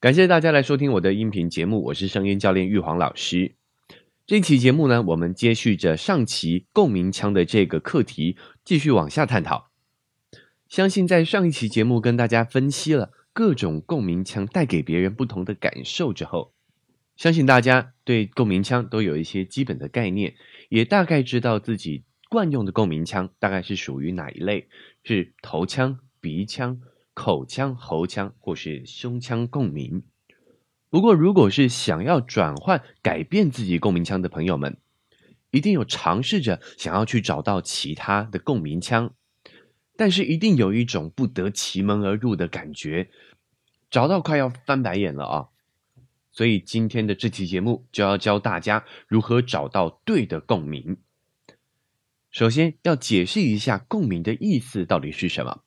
[0.00, 3.56] 感谢大家来收听我的音频节目，我是声音教练玉皇老师。
[4.28, 9.72] 这期节目呢，我们接续着上期共鸣腔的这个课题，继续往下探讨。
[10.68, 16.52] 相信在上一期节目跟大家分析了各种共鸣腔带给别人不同的感受之后，
[17.16, 20.36] 相信大家对共鸣腔都有一些基本的概念，
[20.68, 24.68] 也大概知道自己惯用的共鸣腔大概是属于哪一类，
[25.02, 26.80] 是头腔、鼻腔。
[27.18, 30.04] 口腔、喉腔或是胸腔共鸣。
[30.88, 34.76] 不过，如果是想要转换、改变自己共鸣腔的朋友们，
[35.50, 39.12] 一定有尝试着想要去找到其他的共鸣腔，
[39.96, 43.10] 但是一定有一种不得其门而入的感觉，
[43.90, 45.48] 找到快要翻白眼了啊！
[46.30, 50.98] 所以今天的这期节目就要教大家如何找到对的共鸣。
[52.30, 55.64] 首先要解释一下共鸣的意思到底是什么。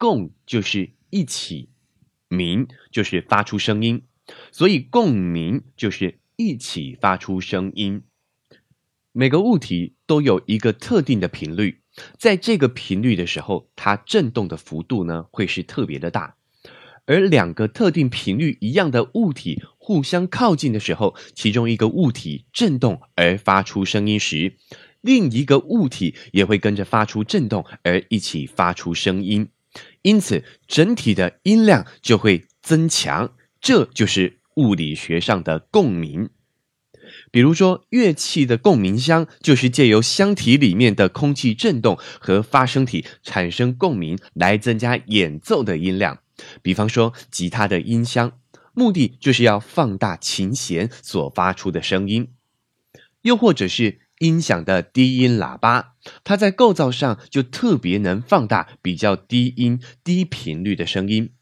[0.00, 1.68] 共就是一起，
[2.26, 4.04] 鸣就是发出声音，
[4.50, 8.02] 所以共鸣就是一起发出声音。
[9.12, 11.82] 每个物体都有一个特定的频率，
[12.16, 16.36] 在这个频率的时候，它振动的幅度呢会是特别的大。
[17.04, 24.56] 而两个特定频率一样的物体互相靠近的时候，其中一个物体振动而发出声音时，
[25.02, 29.50] 另一个物体也会跟着发出振动而一起发出声音。
[30.02, 36.30] 因此，整体的音量就会增强，这就是物理学上的共鸣。
[37.30, 46.20] 比如说，乐器的共鸣箱就是借由箱体里面的空气振动和发声体产生共鸣，来增加演奏的音量。
[46.62, 48.38] 比方说，吉他的音箱，
[48.72, 52.28] 目的就是要放大琴弦所发出的声音，
[53.22, 54.00] 又或者是。
[54.20, 61.32] 音响的低音喇叭，它在构造上就特别能放大比较低音、低频率的声音，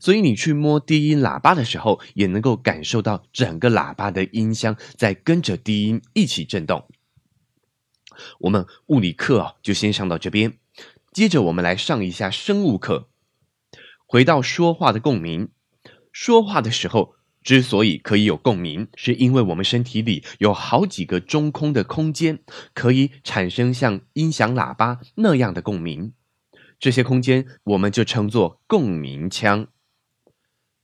[0.00, 6.88] 所以你去摸低音喇叭的时候，也能够感受到整个喇叭的音箱在跟着低音一起震动。
[8.40, 10.54] 我们物理课啊，就先上到这边，
[11.12, 13.10] 接着我们来上一下生物课。
[14.06, 15.50] 回到说话的共鸣，
[16.10, 17.14] 说话的时候。
[17.42, 22.38] 之所以可以有共鸣，是因为我们身体里有好几个中空的空间，
[22.72, 26.12] 可以产生像音响喇叭那样的共鸣。
[26.78, 29.68] 这些空间我们就称作共鸣腔。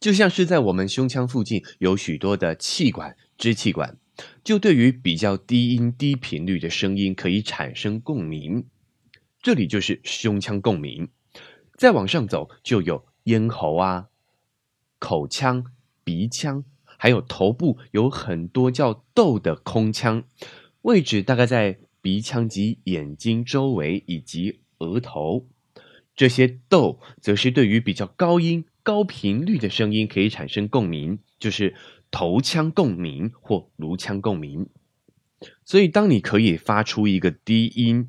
[0.00, 3.96] 就像是在我们胸腔附近有许多的气管、支气管，
[4.44, 8.66] 就对于比较低音、低频率的声音可以产生共鸣。
[9.42, 11.08] 这里就是胸腔共鸣。
[11.76, 14.06] 再往上走，就有咽喉啊、
[14.98, 15.64] 口腔。
[16.08, 16.64] 鼻腔
[16.96, 20.24] 还有头部有很多叫窦的空腔，
[20.80, 25.46] 位置大概在鼻腔及眼睛周围以及额头。
[26.16, 31.74] 这些窦则是对于比较高音、高频率的声音可以产生共鸣，就是
[32.10, 34.66] 头腔共鸣或颅腔共鸣。
[35.66, 38.08] 所以，当你可以发出一个低音，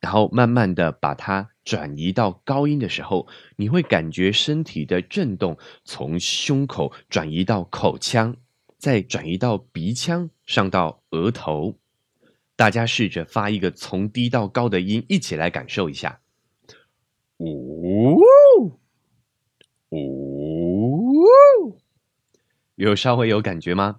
[0.00, 1.50] 然后慢慢的把它。
[1.66, 3.26] 转移到高音的时候，
[3.56, 8.36] 你会感觉身体的震动从胸口转移到口腔，
[8.78, 11.76] 再转移到鼻腔，上到额头。
[12.54, 16.20] 大家试着发一个从低到高的音，一起来感受一下。
[17.38, 18.20] 呜
[19.90, 21.26] 呜，
[22.76, 23.98] 有稍微有感觉吗？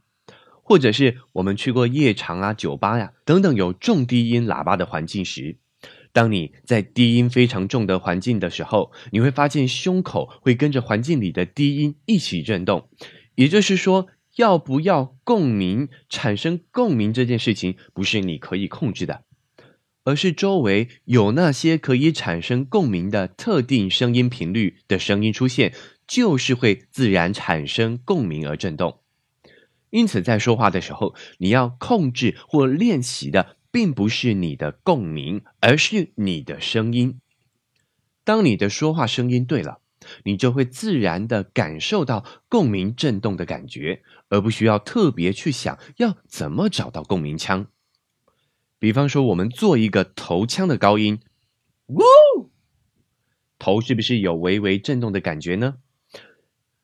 [0.64, 5.58] 或者是我们去过夜场啊、酒吧呀等等有重低音喇叭的环境时。
[6.18, 12.90] 当你在低音非常重的环境的时候，你会发现胸口会跟着环境里的低音一起震动。
[13.36, 14.08] 也就是说，
[14.38, 19.26] 要不要共鸣、产生共鸣这件事情，不是你可以控制的，
[20.06, 25.76] 而是周围有那些可以产生共鸣的特定声音频率的声音出现，
[26.08, 29.02] 就是会自然产生共鸣而震动。
[29.92, 33.57] 因此，在说话的时候，你要控制或练习的。
[33.72, 37.20] 并不是你的共鸣，而是你的声音。
[38.24, 39.80] 当你的说话声音对了，
[40.26, 47.68] 你就会自然的感受到共鸣震动的感觉，而不需要特别去想要怎么找到共鸣腔。
[48.80, 51.20] 比方说，我们做一个头腔的高音，
[51.88, 52.52] 呜，
[53.58, 55.78] 头是不是有微微震动的感觉呢？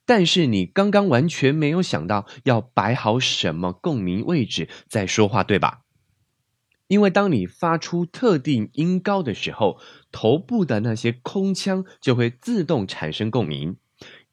[0.06, 5.83] 但是你刚刚完全没有想到要摆好什么共鸣位置再说话，对吧？
[6.94, 9.80] 因为当你发出特定音高的时候，
[10.12, 13.78] 头部的那些空腔就会自动产生共鸣。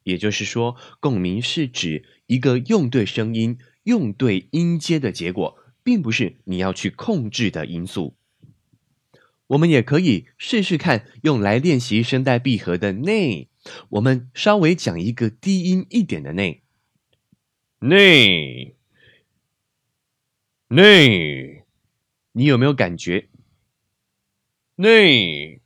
[0.03, 8.15] 也就是说，共鸣是指一个用对声音、用对音阶的结果，并不是你要去控制的因素。
[9.47, 13.49] 我们也可以试试看，用来练习声带闭合的内。
[13.89, 16.61] 我们稍微讲一个低音一点的内。
[17.79, 18.75] 内
[20.67, 21.50] 内，
[22.33, 23.29] 你有没有感觉？
[24.75, 25.61] 内，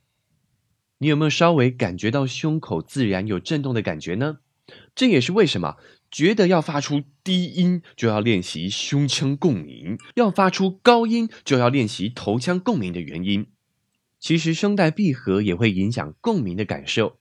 [0.98, 4.40] 你有没有稍微感觉到胸口自然有震动的感觉呢？
[4.94, 5.76] 这也是为什么
[6.10, 13.46] 觉得要发出低音就要练习胸腔共鸣，要发出高音就要练习头腔共鸣的原因。
[14.18, 17.20] 其实声带闭合也会影响共鸣的感受。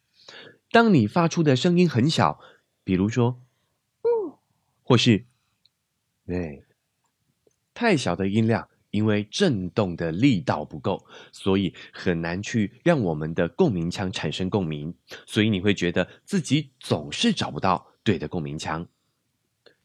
[0.72, 2.40] 当你发出的声音很小，
[2.84, 3.40] 比如说
[4.02, 4.34] “嗯”
[4.82, 5.26] 或是
[6.26, 6.64] “对”，
[7.76, 14.96] 太小的音量，因为震动的力道不够，所以很难去让我们的共鸣腔产生共鸣。
[15.26, 18.88] 所以你会觉得自己总是找不到对的共鸣腔。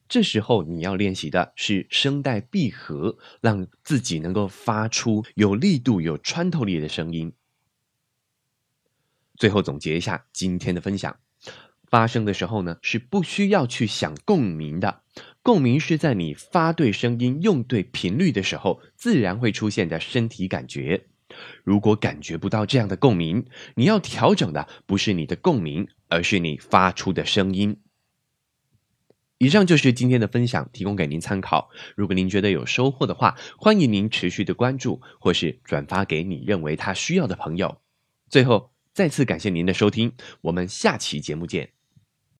[0.08, 7.32] 这时候你要练习的是声带闭合，让自己能够发出有力度、有穿透力的声音。
[9.36, 11.16] 最后总结一下今天的分享：
[11.88, 15.02] 发声的时候呢，是不需要去想共鸣的，
[15.42, 21.06] 共鸣是在你发对声音、用对频率的时候，自然会出现的身体感觉。
[21.64, 23.46] 如果感觉不到这样的共鸣，
[23.76, 27.78] 你要调整的不是你的共鸣，而是你发出的声音。
[29.38, 31.70] 以上就是今天的分享，提供给您参考。
[31.96, 37.80] 如果您觉得有收获的话，欢迎您持续的关注或是转发给你认为他需要的朋友。
[38.28, 41.79] 最后，再次感谢您的收听，我们下期节目见。